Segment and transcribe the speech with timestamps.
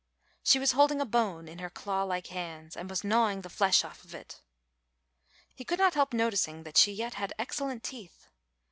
[0.41, 3.83] She was holding a bone in her claw like hands and was gnawing the flesh
[3.83, 4.41] off it.
[5.53, 8.27] He could not help noticing that she yet had excellent teeth.